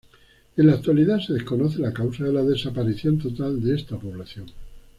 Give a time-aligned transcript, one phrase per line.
[0.57, 4.45] En la actualidad se desconoce la causa de la desaparición total de esta población.